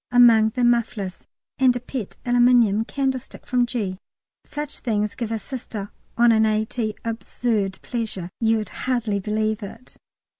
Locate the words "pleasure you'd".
7.83-8.69